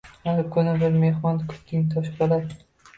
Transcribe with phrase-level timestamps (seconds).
[0.21, 2.61] Har kuni bir mehmon kutding, Toshpo‘lat.